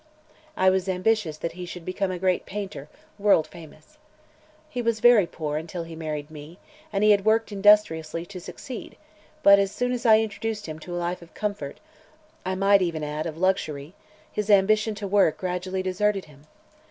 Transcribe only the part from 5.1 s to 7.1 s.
poor until he married me, and